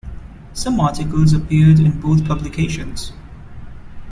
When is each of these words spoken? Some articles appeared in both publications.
Some 0.53 0.79
articles 0.79 1.31
appeared 1.31 1.77
in 1.79 1.99
both 2.01 2.25
publications. 2.25 3.13